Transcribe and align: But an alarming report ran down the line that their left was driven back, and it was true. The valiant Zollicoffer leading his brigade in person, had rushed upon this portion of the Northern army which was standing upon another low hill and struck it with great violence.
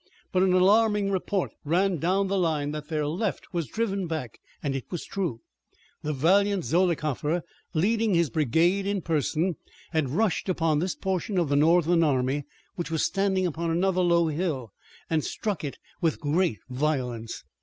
But 0.31 0.41
an 0.41 0.51
alarming 0.53 1.11
report 1.11 1.51
ran 1.63 1.97
down 1.97 2.25
the 2.27 2.39
line 2.39 2.71
that 2.71 2.87
their 2.87 3.05
left 3.05 3.53
was 3.53 3.67
driven 3.67 4.07
back, 4.07 4.39
and 4.63 4.75
it 4.75 4.85
was 4.89 5.05
true. 5.05 5.41
The 6.01 6.11
valiant 6.11 6.65
Zollicoffer 6.65 7.43
leading 7.75 8.15
his 8.15 8.31
brigade 8.31 8.87
in 8.87 9.01
person, 9.03 9.57
had 9.91 10.09
rushed 10.09 10.49
upon 10.49 10.79
this 10.79 10.95
portion 10.95 11.37
of 11.37 11.49
the 11.49 11.55
Northern 11.55 12.01
army 12.03 12.45
which 12.77 12.89
was 12.89 13.05
standing 13.05 13.45
upon 13.45 13.69
another 13.69 14.01
low 14.01 14.25
hill 14.25 14.73
and 15.07 15.23
struck 15.23 15.63
it 15.63 15.77
with 16.01 16.19
great 16.19 16.57
violence. 16.67 17.43